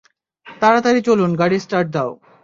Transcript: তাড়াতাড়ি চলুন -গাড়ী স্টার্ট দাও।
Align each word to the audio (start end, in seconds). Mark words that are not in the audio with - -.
তাড়াতাড়ি 0.47 0.99
চলুন 1.07 1.31
-গাড়ী 1.35 1.57
স্টার্ট 1.59 1.87
দাও। 1.95 2.11